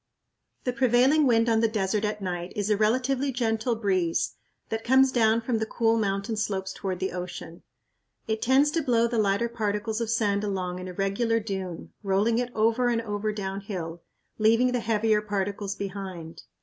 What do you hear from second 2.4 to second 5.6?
is a relatively gentle breeze that comes down from